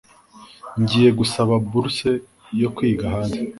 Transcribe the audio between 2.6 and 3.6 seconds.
yo kwiga hanze.